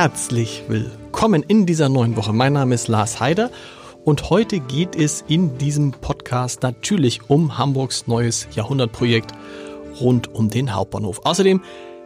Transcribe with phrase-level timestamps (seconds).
[0.00, 2.32] Herzlich willkommen in dieser neuen Woche.
[2.32, 3.50] Mein Name ist Lars Heider
[4.04, 9.32] und heute geht es in diesem Podcast natürlich um Hamburgs neues Jahrhundertprojekt
[10.00, 11.22] rund um den Hauptbahnhof.
[11.24, 11.62] Außerdem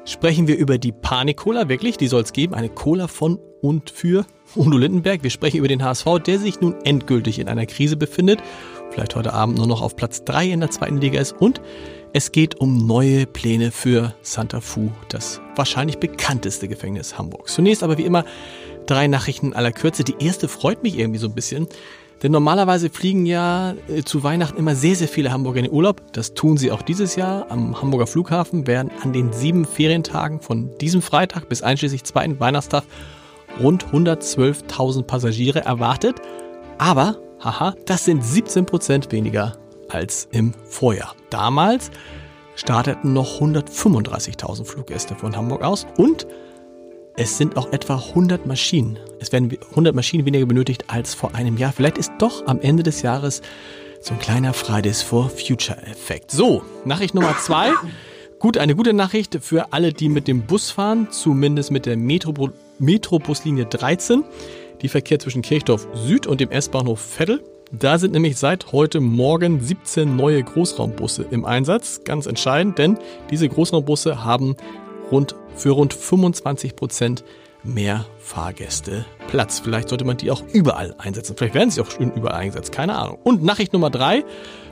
[0.06, 4.24] sprechen wir über die Panik-Cola, wirklich, die soll es geben, eine Cola von und für
[4.56, 5.22] Udo Lindenberg.
[5.22, 8.40] Wir sprechen über den HSV, der sich nun endgültig in einer Krise befindet,
[8.92, 11.60] vielleicht heute Abend nur noch auf Platz 3 in der zweiten Liga ist und
[12.12, 17.54] es geht um neue Pläne für Santa Fu, das wahrscheinlich bekannteste Gefängnis Hamburgs.
[17.54, 18.24] Zunächst aber wie immer
[18.86, 20.04] drei Nachrichten aller Kürze.
[20.04, 21.68] Die erste freut mich irgendwie so ein bisschen.
[22.22, 26.02] Denn normalerweise fliegen ja äh, zu Weihnachten immer sehr, sehr viele Hamburger in den Urlaub.
[26.12, 27.50] Das tun sie auch dieses Jahr.
[27.50, 32.84] Am Hamburger Flughafen werden an den sieben Ferientagen von diesem Freitag bis einschließlich zweiten Weihnachtstag
[33.60, 36.16] rund 112.000 Passagiere erwartet.
[36.78, 39.56] Aber, haha, das sind 17 Prozent weniger
[39.88, 41.14] als im Vorjahr.
[41.30, 41.90] Damals
[42.54, 46.26] starteten noch 135.000 Fluggäste von Hamburg aus und
[47.16, 48.98] es sind auch etwa 100 Maschinen.
[49.20, 51.72] Es werden 100 Maschinen weniger benötigt als vor einem Jahr.
[51.72, 53.42] Vielleicht ist doch am Ende des Jahres
[54.00, 56.30] so ein kleiner Fridays for Future Effekt.
[56.30, 57.72] So, Nachricht Nummer zwei.
[58.38, 62.50] Gut, eine gute Nachricht für alle, die mit dem Bus fahren, zumindest mit der Metro
[62.78, 64.24] Metrobuslinie 13.
[64.82, 67.42] Die verkehrt zwischen Kirchdorf Süd und dem S-Bahnhof Vettel.
[67.70, 72.02] Da sind nämlich seit heute Morgen 17 neue Großraumbusse im Einsatz.
[72.04, 72.98] Ganz entscheidend, denn
[73.30, 74.56] diese Großraumbusse haben
[75.10, 77.24] rund für rund 25 Prozent
[77.64, 79.60] mehr Fahrgäste Platz.
[79.60, 81.36] Vielleicht sollte man die auch überall einsetzen.
[81.36, 82.72] Vielleicht werden sie auch schon überall eingesetzt.
[82.72, 83.18] Keine Ahnung.
[83.22, 84.24] Und Nachricht Nummer drei.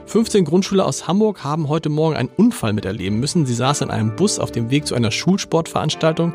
[0.07, 3.45] 15 Grundschüler aus Hamburg haben heute Morgen einen Unfall miterleben müssen.
[3.45, 6.33] Sie saßen in einem Bus auf dem Weg zu einer Schulsportveranstaltung,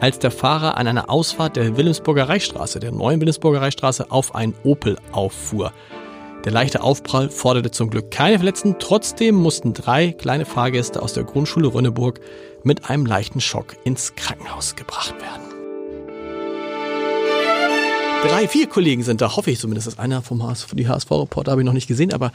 [0.00, 4.54] als der Fahrer an einer Ausfahrt der Wilhelmsburger Reichstraße, der neuen Wilhelmsburger Reichstraße, auf einen
[4.64, 5.72] Opel auffuhr.
[6.44, 8.76] Der leichte Aufprall forderte zum Glück keine Verletzten.
[8.78, 12.20] Trotzdem mussten drei kleine Fahrgäste aus der Grundschule Rönneburg
[12.64, 15.42] mit einem leichten Schock ins Krankenhaus gebracht werden.
[18.28, 19.86] Drei, vier Kollegen sind da, hoffe ich zumindest.
[19.86, 22.32] Das einer vom HSV, die HSV-Reporter habe ich noch nicht gesehen, aber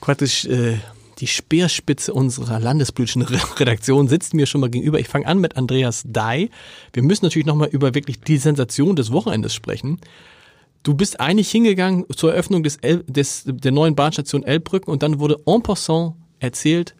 [0.00, 0.78] praktisch äh,
[1.18, 4.98] die Speerspitze unserer landespolitischen Redaktion sitzt mir schon mal gegenüber.
[4.98, 6.50] Ich fange an mit Andreas Dai.
[6.92, 10.00] Wir müssen natürlich nochmal über wirklich die Sensation des Wochenendes sprechen.
[10.82, 15.20] Du bist eigentlich hingegangen zur Eröffnung des, El des der neuen Bahnstation Elbbrücken und dann
[15.20, 16.96] wurde en passant erzählt,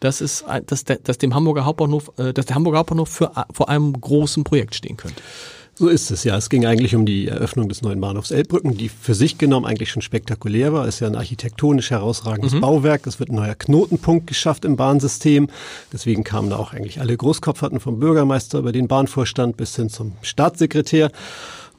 [0.00, 3.92] dass es, dass, der, dem Hamburger Hauptbahnhof, äh, dass der Hamburger Hauptbahnhof für, vor einem
[3.92, 5.22] großen Projekt stehen könnte.
[5.82, 6.36] So ist es ja.
[6.36, 9.90] Es ging eigentlich um die Eröffnung des neuen Bahnhofs Elbbrücken, die für sich genommen eigentlich
[9.90, 10.86] schon spektakulär war.
[10.86, 12.60] Ist ja ein architektonisch herausragendes mhm.
[12.60, 13.04] Bauwerk.
[13.08, 15.48] Es wird ein neuer Knotenpunkt geschafft im Bahnsystem.
[15.92, 20.12] Deswegen kamen da auch eigentlich alle Großkopferten vom Bürgermeister über den Bahnvorstand bis hin zum
[20.22, 21.10] Staatssekretär.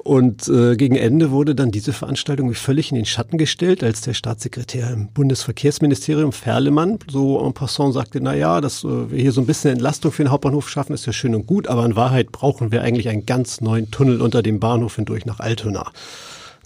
[0.03, 4.13] Und äh, gegen Ende wurde dann diese Veranstaltung völlig in den Schatten gestellt, als der
[4.13, 9.39] Staatssekretär im Bundesverkehrsministerium Ferlemann so en passant sagte, na ja, dass äh, wir hier so
[9.39, 12.33] ein bisschen Entlastung für den Hauptbahnhof schaffen, ist ja schön und gut, aber in Wahrheit
[12.33, 15.89] brauchen wir eigentlich einen ganz neuen Tunnel unter dem Bahnhof hindurch nach Altona.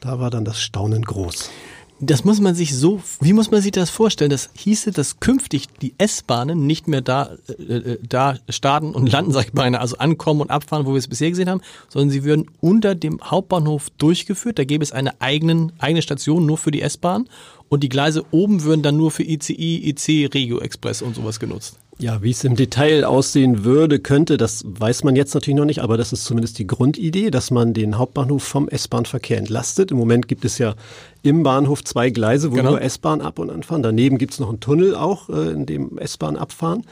[0.02, 1.52] Da war dann das Staunen groß.
[2.00, 4.30] Das muss man sich so, wie muss man sich das vorstellen?
[4.30, 9.32] Das hieße, dass künftig die S-Bahnen nicht mehr da, äh, äh, da starten und landen,
[9.32, 12.24] sag ich mal, also ankommen und abfahren, wo wir es bisher gesehen haben, sondern sie
[12.24, 14.60] würden unter dem Hauptbahnhof durchgeführt.
[14.60, 17.28] Da gäbe es eine eigenen, eigene Station nur für die S-Bahn
[17.68, 21.80] und die Gleise oben würden dann nur für ICI, IC, Regio Express und sowas genutzt.
[22.00, 25.82] Ja, wie es im Detail aussehen würde, könnte, das weiß man jetzt natürlich noch nicht,
[25.82, 29.90] aber das ist zumindest die Grundidee, dass man den Hauptbahnhof vom S-Bahn-Verkehr entlastet.
[29.90, 30.76] Im Moment gibt es ja
[31.24, 32.72] im Bahnhof zwei Gleise, wo genau.
[32.72, 33.82] nur S-Bahn ab und anfahren.
[33.82, 36.84] Daneben gibt es noch einen Tunnel auch, äh, in dem S-Bahn abfahren.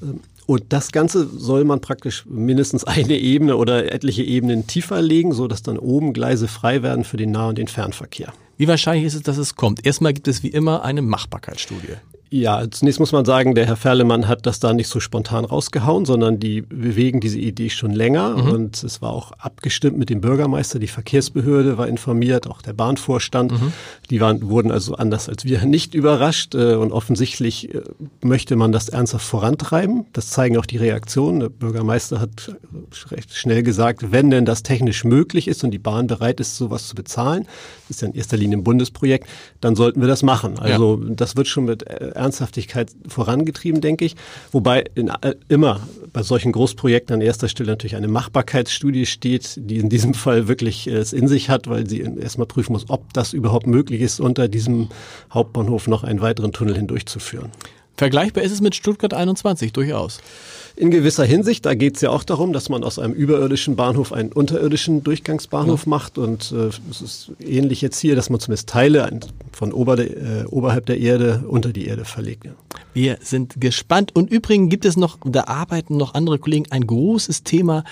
[0.00, 5.32] Ähm, und das Ganze soll man praktisch mindestens eine Ebene oder etliche Ebenen tiefer legen,
[5.32, 8.32] so dass dann oben Gleise frei werden für den Nah- und den Fernverkehr.
[8.56, 9.84] Wie wahrscheinlich ist es, dass es kommt?
[9.84, 11.96] Erstmal gibt es wie immer eine Machbarkeitsstudie.
[12.36, 16.04] Ja, zunächst muss man sagen, der Herr Ferlemann hat das da nicht so spontan rausgehauen,
[16.04, 18.50] sondern die bewegen diese Idee schon länger mhm.
[18.50, 23.52] und es war auch abgestimmt mit dem Bürgermeister, die Verkehrsbehörde war informiert, auch der Bahnvorstand.
[23.52, 23.72] Mhm.
[24.10, 27.82] Die waren, wurden also anders als wir nicht überrascht äh, und offensichtlich äh,
[28.20, 30.06] möchte man das ernsthaft vorantreiben.
[30.12, 31.38] Das zeigen auch die Reaktionen.
[31.38, 32.56] Der Bürgermeister hat
[33.12, 36.88] recht schnell gesagt, wenn denn das technisch möglich ist und die Bahn bereit ist, sowas
[36.88, 37.46] zu bezahlen,
[37.86, 39.28] das ist ja in erster Linie ein Bundesprojekt,
[39.60, 40.58] dann sollten wir das machen.
[40.58, 41.14] Also ja.
[41.14, 41.84] das wird schon mit
[42.24, 44.16] Ernsthaftigkeit vorangetrieben, denke ich.
[44.50, 45.12] Wobei in,
[45.48, 45.80] immer
[46.12, 50.88] bei solchen Großprojekten an erster Stelle natürlich eine Machbarkeitsstudie steht, die in diesem Fall wirklich
[50.88, 54.20] äh, es in sich hat, weil sie erstmal prüfen muss, ob das überhaupt möglich ist,
[54.20, 54.88] unter diesem
[55.32, 57.50] Hauptbahnhof noch einen weiteren Tunnel hindurchzuführen.
[57.96, 60.20] Vergleichbar ist es mit Stuttgart 21 durchaus.
[60.76, 64.12] In gewisser Hinsicht, da geht es ja auch darum, dass man aus einem überirdischen Bahnhof
[64.12, 65.90] einen unterirdischen Durchgangsbahnhof ja.
[65.90, 66.18] macht.
[66.18, 69.20] Und äh, es ist ähnlich jetzt hier, dass man zumindest Teile
[69.52, 72.44] von ober der, äh, oberhalb der Erde unter die Erde verlegt.
[72.44, 72.52] Ja.
[72.92, 74.16] Wir sind gespannt.
[74.16, 77.84] Und übrigens gibt es noch, da arbeiten noch andere Kollegen, ein großes Thema,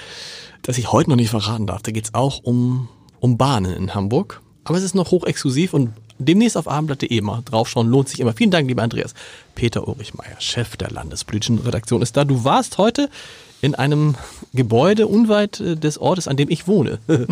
[0.62, 1.82] das ich heute noch nicht verraten darf.
[1.82, 2.88] Da geht es auch um,
[3.20, 4.40] um Bahnen in Hamburg.
[4.64, 5.90] Aber es ist noch hochexklusiv und
[6.23, 8.33] demnächst auf abendblatt.de mal draufschauen, lohnt sich immer.
[8.33, 9.15] Vielen Dank, lieber Andreas.
[9.55, 12.25] Peter Ulrich Meyer, Chef der Landespolitischen Redaktion, ist da.
[12.25, 13.09] Du warst heute
[13.61, 14.17] in einem
[14.53, 16.99] Gebäude unweit äh, des Ortes, an dem ich wohne.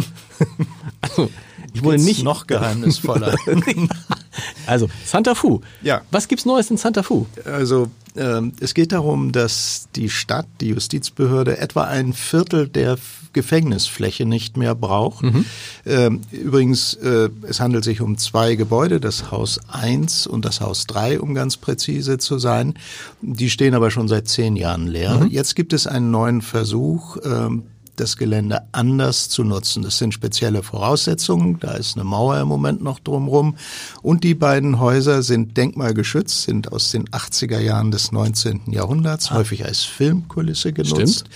[1.00, 1.30] also,
[1.72, 3.34] ich wohne nicht noch geheimnisvoller.
[4.66, 5.60] also Santa Fu.
[5.82, 6.02] Ja.
[6.10, 7.26] Was gibt's Neues in Santa Fu?
[7.44, 12.98] Also ähm, es geht darum, dass die Stadt, die Justizbehörde etwa ein Viertel der
[13.32, 15.22] Gefängnisfläche nicht mehr braucht.
[15.22, 15.44] Mhm.
[15.86, 20.86] Ähm, übrigens, äh, es handelt sich um zwei Gebäude, das Haus 1 und das Haus
[20.88, 22.74] 3, um ganz präzise zu sein.
[23.20, 25.18] Die stehen aber schon seit zehn Jahren leer.
[25.18, 25.28] Mhm.
[25.28, 27.64] Jetzt gibt es einen neuen Versuch, ähm,
[28.00, 29.82] das Gelände anders zu nutzen.
[29.82, 31.60] Das sind spezielle Voraussetzungen.
[31.60, 33.56] Da ist eine Mauer im Moment noch drumrum.
[34.02, 38.62] Und die beiden Häuser sind denkmalgeschützt, sind aus den 80er Jahren des 19.
[38.72, 39.36] Jahrhunderts, ah.
[39.36, 41.26] häufig als Filmkulisse genutzt.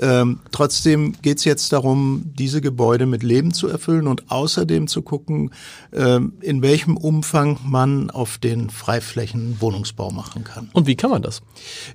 [0.00, 5.02] Ähm, trotzdem geht es jetzt darum, diese Gebäude mit Leben zu erfüllen und außerdem zu
[5.02, 5.50] gucken,
[5.92, 10.70] ähm, in welchem Umfang man auf den Freiflächen Wohnungsbau machen kann.
[10.72, 11.42] Und wie kann man das?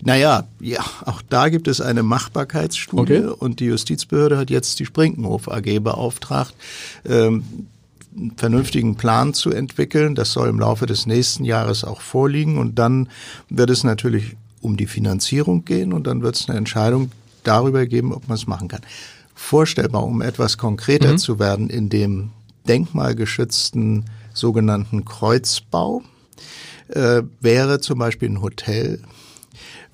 [0.04, 3.36] Naja, ja, auch da gibt es eine Machbarkeitsstudie okay.
[3.40, 3.70] und die
[4.06, 6.54] Justizbehörde hat jetzt die Sprinkenhof AG beauftragt,
[7.06, 7.44] ähm,
[8.16, 10.16] einen vernünftigen Plan zu entwickeln.
[10.16, 13.10] Das soll im Laufe des nächsten Jahres auch vorliegen und dann
[13.50, 17.12] wird es natürlich um die Finanzierung gehen und dann wird es eine Entscheidung
[17.44, 18.82] darüber geben, ob man es machen kann.
[19.34, 21.18] Vorstellbar, um etwas konkreter mhm.
[21.18, 22.30] zu werden, in dem
[22.68, 26.02] denkmalgeschützten sogenannten Kreuzbau
[26.88, 29.02] äh, wäre zum Beispiel ein Hotel,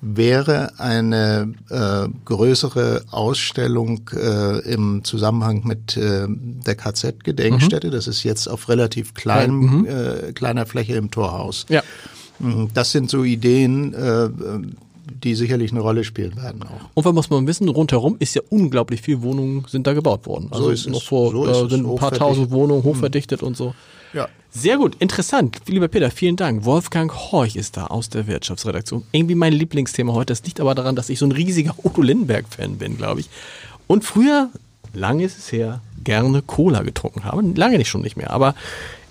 [0.02, 7.86] wäre eine äh, größere Ausstellung äh, im Zusammenhang mit äh, der KZ-Gedenkstätte.
[7.86, 7.92] Mhm.
[7.92, 9.86] Das ist jetzt auf relativ kleinem, mhm.
[9.86, 11.66] äh, kleiner Fläche im Torhaus.
[11.68, 11.82] Ja.
[12.40, 14.28] Mhm, das sind so Ideen, äh,
[15.24, 16.90] die sicherlich eine Rolle spielen werden auch.
[16.94, 20.48] Und was muss man wissen, rundherum ist ja unglaublich viel Wohnungen sind da gebaut worden.
[20.50, 23.48] Also so ist noch vor, so da sind ein paar tausend Wohnungen hochverdichtet hm.
[23.48, 23.74] und so.
[24.12, 24.28] Ja.
[24.50, 25.60] Sehr gut, interessant.
[25.66, 26.64] Lieber Peter, vielen Dank.
[26.64, 29.04] Wolfgang Horch ist da aus der Wirtschaftsredaktion.
[29.12, 30.32] Irgendwie mein Lieblingsthema heute.
[30.32, 33.30] Das liegt aber daran, dass ich so ein riesiger Udo Lindenberg-Fan bin, glaube ich.
[33.86, 34.50] Und früher,
[34.92, 37.42] lange ist es her, gerne Cola getrunken habe.
[37.54, 38.30] Lange nicht schon nicht mehr.
[38.30, 38.54] Aber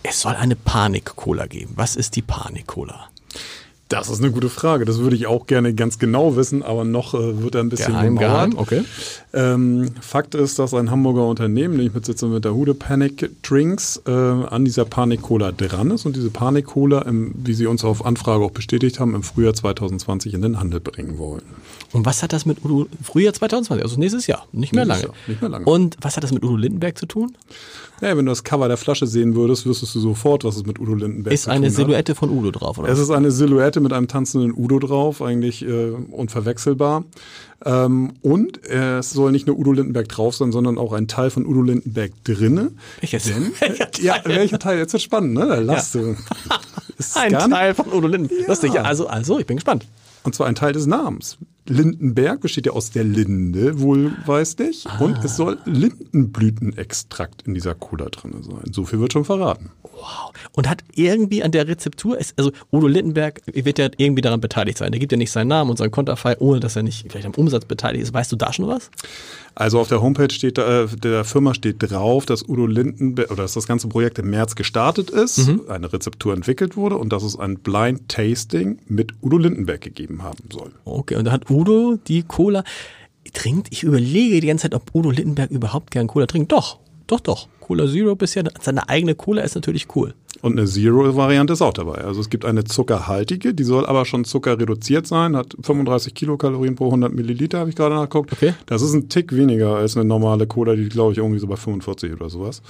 [0.03, 1.73] es soll eine Panik-Cola geben.
[1.75, 3.10] Was ist die Panik-Cola?
[3.91, 4.85] Das ist eine gute Frage.
[4.85, 7.93] Das würde ich auch gerne ganz genau wissen, aber noch äh, wird er ein bisschen
[7.93, 8.53] geheim, geheim.
[8.55, 8.83] Okay.
[9.33, 14.01] Ähm, Fakt ist, dass ein Hamburger Unternehmen, nämlich mit Sitz mit der Hude Panic Drinks,
[14.07, 18.05] äh, an dieser Panik Cola dran ist und diese Panik Cola, wie Sie uns auf
[18.05, 21.43] Anfrage auch bestätigt haben, im Frühjahr 2020 in den Handel bringen wollen.
[21.93, 25.03] Und was hat das mit Udo, Frühjahr 2020, also nächstes Jahr, nicht mehr lange.
[25.03, 25.65] Jahr, nicht mehr lange.
[25.65, 27.35] Und was hat das mit Udo Lindenberg zu tun?
[28.01, 30.79] Ja, wenn du das Cover der Flasche sehen würdest, wüsstest du sofort, was es mit
[30.79, 31.63] Udo Lindenberg ist zu tun hat.
[31.63, 32.89] Ist eine Silhouette von Udo drauf, oder?
[32.89, 37.03] Es ist eine Silhouette mit einem tanzenden Udo drauf, eigentlich äh, unverwechselbar.
[37.63, 41.29] Ähm, und äh, es soll nicht nur Udo Lindenberg drauf sein, sondern auch ein Teil
[41.29, 42.71] von Udo Lindenberg drinne.
[43.01, 43.25] Welches?
[43.25, 44.05] Denn, welcher Teil?
[44.05, 44.79] Ja, welcher Teil?
[44.79, 45.45] Jetzt wird spannend, ne?
[45.45, 46.01] Da lass ja.
[46.01, 46.15] du.
[47.15, 48.41] ein Teil von Udo Lindenberg.
[48.41, 48.47] Ja.
[48.47, 48.81] Lustig, ja.
[48.81, 49.85] Also, also, ich bin gespannt.
[50.23, 51.37] Und zwar ein Teil des Namens.
[51.71, 54.85] Lindenberg besteht ja aus der Linde, wohlweislich.
[54.87, 54.99] Ah.
[54.99, 58.71] Und es soll Lindenblütenextrakt in dieser Cola drin sein.
[58.71, 59.71] So viel wird schon verraten.
[59.83, 60.31] Wow.
[60.53, 64.91] Und hat irgendwie an der Rezeptur, also Udo Lindenberg wird ja irgendwie daran beteiligt sein.
[64.91, 67.33] Der gibt ja nicht seinen Namen und seinen Konterfei, ohne dass er nicht vielleicht am
[67.35, 68.13] Umsatz beteiligt ist.
[68.13, 68.89] Weißt du da schon was?
[69.53, 73.53] Also auf der Homepage steht äh, der Firma steht drauf, dass Udo Lindenberg oder dass
[73.53, 75.61] das ganze Projekt im März gestartet ist, mhm.
[75.67, 80.39] eine Rezeptur entwickelt wurde und dass es ein Blind Tasting mit Udo Lindenberg gegeben haben
[80.51, 80.71] soll.
[80.85, 82.63] Okay, und da hat Udo die Cola
[83.33, 83.67] trinkt.
[83.71, 86.51] Ich überlege die ganze Zeit, ob Udo Lindenberg überhaupt gern Cola trinkt.
[86.51, 87.47] Doch, doch, doch.
[87.59, 90.13] Cola Zero bisher, seine eigene Cola ist natürlich cool.
[90.41, 91.99] Und eine Zero-Variante ist auch dabei.
[91.99, 96.85] Also es gibt eine zuckerhaltige, die soll aber schon zuckerreduziert sein, hat 35 Kilokalorien pro
[96.85, 98.33] 100 Milliliter, habe ich gerade nachgeguckt.
[98.33, 98.53] Okay.
[98.65, 101.57] Das ist ein Tick weniger als eine normale Cola, die glaube ich irgendwie so bei
[101.57, 102.63] 45 oder sowas.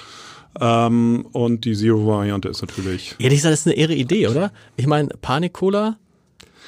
[0.59, 3.15] Ähm, und die Zero-Variante ist natürlich.
[3.19, 4.51] Ehrlich gesagt, das ist eine irre Idee, oder?
[4.75, 5.97] Ich meine, Panik-Cola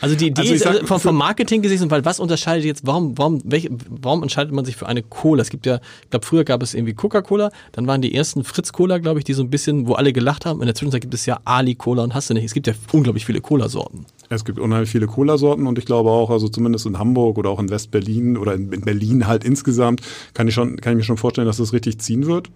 [0.03, 3.41] also die Idee also ist sag, vom, vom Marketing-Gesicht, weil was unterscheidet jetzt, warum, warum,
[3.45, 5.41] welche, warum entscheidet man sich für eine Cola?
[5.41, 8.97] Es gibt ja, ich glaube, früher gab es irgendwie Coca-Cola, dann waren die ersten Fritz-Cola,
[8.97, 10.59] glaube ich, die so ein bisschen, wo alle gelacht haben.
[10.59, 12.43] In der Zwischenzeit gibt es ja Ali-Cola und hast du nicht.
[12.43, 14.05] Es gibt ja unglaublich viele Cola-Sorten.
[14.27, 17.59] Es gibt unheimlich viele Cola-Sorten und ich glaube auch, also zumindest in Hamburg oder auch
[17.59, 20.01] in West-Berlin oder in, in Berlin halt insgesamt,
[20.33, 22.49] kann ich, schon, kann ich mir schon vorstellen, dass das richtig ziehen wird.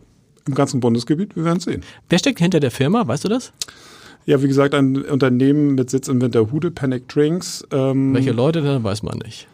[0.47, 1.83] Im ganzen Bundesgebiet, wir werden sehen.
[2.09, 3.53] Wer steckt hinter der Firma, weißt du das?
[4.27, 7.65] Ja, wie gesagt, ein Unternehmen mit Sitz in Winterhude, Panic Drinks.
[7.71, 9.47] Ähm, Welche Leute denn, weiß man nicht.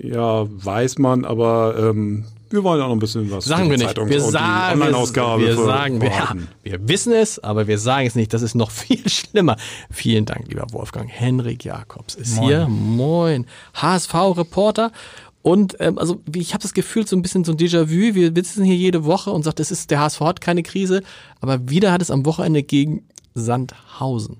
[0.00, 3.96] Ja, weiß man, aber ähm, wir wollen auch noch ein bisschen was sagen wir nicht.
[3.96, 8.14] Wir sagen, Online-Ausgabe wir, wir sagen, wir, ja, wir wissen es, aber wir sagen es
[8.14, 8.32] nicht.
[8.32, 9.56] Das ist noch viel schlimmer.
[9.90, 11.10] Vielen Dank, lieber Wolfgang.
[11.10, 12.46] Henrik Jakobs ist Moin.
[12.46, 12.68] hier.
[12.68, 13.46] Moin.
[13.74, 14.92] HSV-Reporter.
[15.42, 18.14] Und ähm, also ich habe das Gefühl, so ein bisschen so ein Déjà-vu.
[18.14, 21.02] Wir sitzen hier jede Woche und sagt, das ist der HSV hat keine Krise,
[21.40, 23.02] aber wieder hat es am Wochenende gegen
[23.38, 24.36] Sandhausen.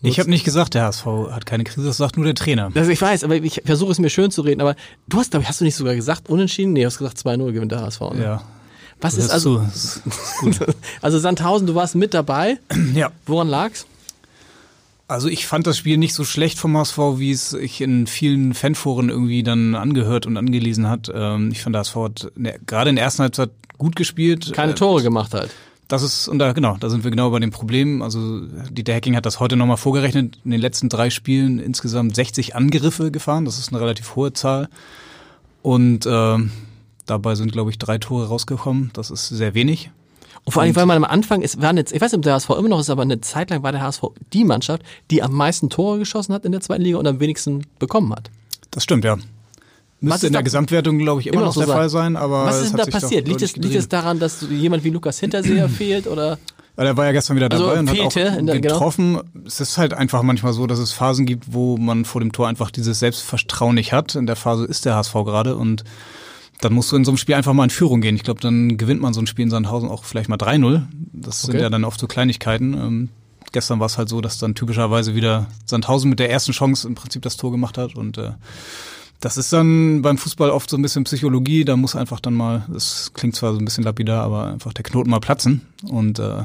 [0.00, 2.70] Ich habe nicht gesagt, der HSV hat keine Krise, das sagt nur der Trainer.
[2.74, 4.60] Also ich weiß, aber ich versuche es mir schön zu reden.
[4.60, 4.76] Aber
[5.08, 6.72] du hast, glaube ich, hast du nicht sogar gesagt, unentschieden?
[6.72, 8.00] Nee, du hast gesagt 2-0 gewinnt der HSV.
[8.12, 8.22] Ne?
[8.22, 8.42] Ja.
[9.00, 9.58] Was ist also?
[9.60, 10.02] Ist
[11.02, 12.58] also Sandhausen, du warst mit dabei.
[12.94, 13.10] Ja.
[13.26, 13.86] Woran lag's?
[15.06, 18.54] Also ich fand das Spiel nicht so schlecht vom HSV, wie es sich in vielen
[18.54, 21.10] Fanforen irgendwie dann angehört und angelesen hat.
[21.12, 22.32] Ähm, ich fand, der HSV hat
[22.66, 24.52] gerade in der ersten Halbzeit gut gespielt.
[24.52, 25.50] Keine Tore gemacht halt.
[25.88, 28.02] Das ist, und da, genau, da sind wir genau bei dem Problem.
[28.02, 30.38] Also, Dieter Hacking hat das heute nochmal vorgerechnet.
[30.44, 33.46] In den letzten drei Spielen insgesamt 60 Angriffe gefahren.
[33.46, 34.68] Das ist eine relativ hohe Zahl.
[35.62, 36.36] Und äh,
[37.06, 38.90] dabei sind, glaube ich, drei Tore rausgekommen.
[38.92, 39.90] Das ist sehr wenig.
[40.44, 42.34] Und vor allem, weil man am Anfang ist, waren jetzt, ich weiß nicht, ob der
[42.34, 45.32] HSV immer noch ist, aber eine Zeit lang war der HSV die Mannschaft, die am
[45.32, 48.30] meisten Tore geschossen hat in der zweiten Liga und am wenigsten bekommen hat.
[48.70, 49.16] Das stimmt, ja.
[50.00, 52.16] Müsste in der Gesamtwertung, glaube ich, immer, immer noch, so der Fall sein.
[52.16, 53.26] Aber was ist denn da passiert?
[53.26, 56.38] Liegt es, liegt es daran, dass jemand wie Lukas Hinterseher fehlt oder?
[56.76, 58.52] Weil er war ja gestern wieder dabei also und hat auch der, genau.
[58.52, 59.14] getroffen.
[59.14, 59.46] Genau.
[59.48, 62.46] Es ist halt einfach manchmal so, dass es Phasen gibt, wo man vor dem Tor
[62.46, 64.14] einfach dieses Selbstvertrauen nicht hat.
[64.14, 65.82] In der Phase ist der HSV gerade und
[66.60, 68.14] dann musst du in so einem Spiel einfach mal in Führung gehen.
[68.14, 70.82] Ich glaube, dann gewinnt man so ein Spiel in Sandhausen auch vielleicht mal 3-0.
[71.12, 71.52] Das okay.
[71.52, 72.74] sind ja dann oft so Kleinigkeiten.
[72.74, 73.08] Ähm,
[73.50, 76.94] gestern war es halt so, dass dann typischerweise wieder Sandhausen mit der ersten Chance im
[76.94, 78.32] Prinzip das Tor gemacht hat und äh,
[79.20, 81.64] das ist dann beim Fußball oft so ein bisschen Psychologie.
[81.64, 84.84] Da muss einfach dann mal, das klingt zwar so ein bisschen lapidar, aber einfach der
[84.84, 85.66] Knoten mal platzen.
[85.88, 86.44] Und äh,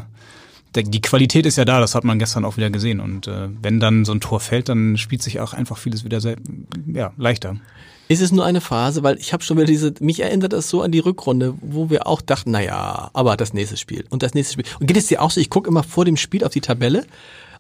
[0.74, 3.00] der, die Qualität ist ja da, das hat man gestern auch wieder gesehen.
[3.00, 6.20] Und äh, wenn dann so ein Tor fällt, dann spielt sich auch einfach vieles wieder
[6.20, 6.38] sehr,
[6.88, 7.58] ja, leichter.
[8.08, 10.82] Ist es nur eine Phase, weil ich habe schon wieder diese, mich erinnert das so
[10.82, 14.54] an die Rückrunde, wo wir auch dachten, naja, aber das nächste Spiel und das nächste
[14.54, 14.66] Spiel.
[14.80, 17.06] Und geht es dir auch so, ich gucke immer vor dem Spiel auf die Tabelle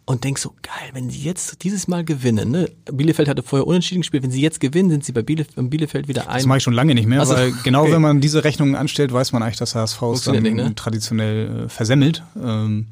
[0.05, 2.69] und denk so, geil, wenn sie jetzt dieses Mal gewinnen, ne?
[2.91, 6.27] Bielefeld hatte vorher unentschieden gespielt, wenn sie jetzt gewinnen, sind sie bei Bielef Bielefeld wieder
[6.27, 6.37] ein.
[6.37, 7.93] Das mache ich schon lange nicht mehr, also, weil genau okay.
[7.93, 10.75] wenn man diese Rechnungen anstellt, weiß man eigentlich, dass HSV ist dann nicht, ne?
[10.75, 12.23] traditionell äh, versemmelt.
[12.35, 12.87] Ähm,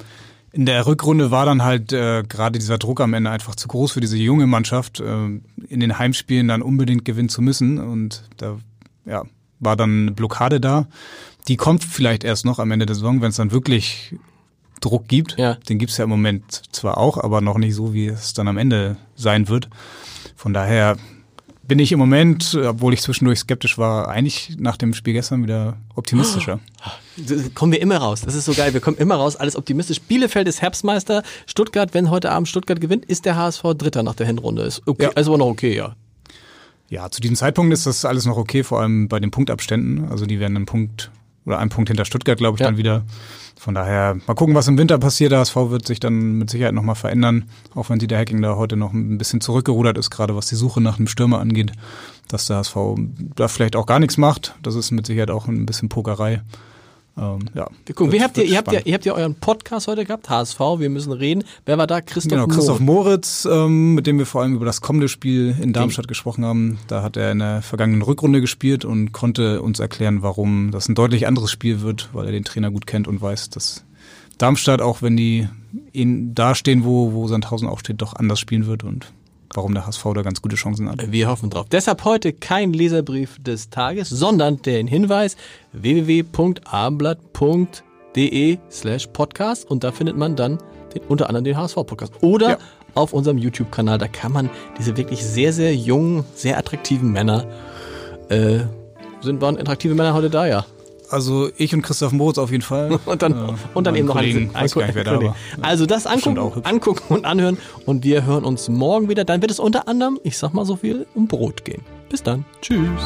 [0.54, 3.94] in der Rückrunde war dann halt äh, gerade dieser Druck am Ende einfach zu groß
[3.94, 5.26] für diese junge Mannschaft, äh,
[5.68, 7.78] in den Heimspielen dann unbedingt gewinnen zu müssen.
[7.78, 8.58] Und da
[9.06, 9.24] ja,
[9.60, 10.88] war dann eine Blockade da.
[11.48, 14.16] Die kommt vielleicht erst noch am Ende der Saison, wenn es dann wirklich
[14.82, 15.38] Druck gibt.
[15.38, 15.56] Ja.
[15.70, 18.48] Den gibt es ja im Moment zwar auch, aber noch nicht so, wie es dann
[18.48, 19.70] am Ende sein wird.
[20.36, 20.98] Von daher
[21.72, 25.78] bin ich im Moment, obwohl ich zwischendurch skeptisch war, eigentlich nach dem Spiel gestern wieder
[25.96, 26.60] optimistischer.
[27.56, 28.22] kommen wir immer raus.
[28.26, 28.74] Das ist so geil.
[28.74, 30.02] Wir kommen immer raus, alles optimistisch.
[30.02, 31.24] Bielefeld ist Herbstmeister.
[31.46, 34.64] Stuttgart, wenn heute Abend Stuttgart gewinnt, ist der HSV Dritter nach der Hinrunde.
[34.64, 35.12] Ist okay, ja.
[35.16, 35.96] also noch okay, ja.
[36.90, 40.10] Ja, zu diesem Zeitpunkt ist das alles noch okay, vor allem bei den Punktabständen.
[40.10, 41.10] Also die werden einen Punkt
[41.46, 42.68] oder einen Punkt hinter Stuttgart, glaube ich, ja.
[42.68, 43.04] dann wieder.
[43.58, 45.32] Von daher, mal gucken, was im Winter passiert.
[45.32, 47.46] Der HSV wird sich dann mit Sicherheit nochmal verändern,
[47.76, 50.82] auch wenn Dieter Hacking da heute noch ein bisschen zurückgerudert ist, gerade was die Suche
[50.82, 51.72] nach einem Stürmer angeht,
[52.28, 52.76] dass der HSV
[53.36, 54.56] da vielleicht auch gar nichts macht.
[54.64, 56.42] Das ist mit Sicherheit auch ein bisschen Pokerei.
[57.18, 57.68] Ähm, ja.
[57.86, 60.30] Wir gucken, wie habt ihr, ihr habt ja, ihr habt ja euren Podcast heute gehabt,
[60.30, 61.44] HSV, wir müssen reden.
[61.66, 62.02] Wer war da?
[62.02, 65.74] Christoph Genau, Christoph Moritz, ähm, mit dem wir vor allem über das kommende Spiel in
[65.74, 66.80] Darmstadt gesprochen haben.
[66.88, 70.96] Da hat er in der vergangenen Rückrunde gespielt und konnte uns erklären, warum das ein
[70.96, 73.84] deutlich anderes Spiel wird, weil er den Trainer gut kennt und weiß, dass
[74.38, 75.48] Darmstadt, auch wenn die
[75.92, 79.12] in, da stehen, wo, wo Sandhausen auch steht, doch anders spielen wird und
[79.54, 81.12] warum der HSV da ganz gute Chancen hat.
[81.12, 81.66] Wir hoffen drauf.
[81.72, 85.38] Deshalb heute kein Leserbrief des Tages, sondern den Hinweis
[85.74, 90.58] www.abendblatt.de slash podcast und da findet man dann
[90.94, 92.14] den, unter anderem den HSV-Podcast.
[92.22, 92.58] Oder ja.
[92.94, 97.46] auf unserem YouTube-Kanal, da kann man diese wirklich sehr, sehr jungen, sehr attraktiven Männer,
[98.30, 98.60] äh,
[99.22, 100.66] sind waren attraktive Männer heute da, ja?
[101.12, 103.00] Also ich und Christoph Moritz auf jeden Fall.
[103.06, 105.34] und dann, äh, und dann eben noch ein, ein, weiß gar nicht.
[105.62, 109.26] Also das angucken, angucken und anhören und wir hören uns morgen wieder.
[109.26, 111.82] Dann wird es unter anderem, ich sag mal so viel, um Brot gehen.
[112.10, 112.46] Bis dann.
[112.62, 113.02] Tschüss.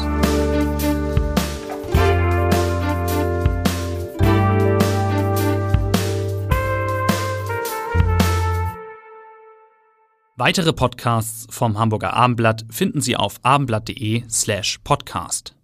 [10.38, 15.55] Weitere Podcasts vom Hamburger Abendblatt finden Sie auf abendblatt.de slash podcast.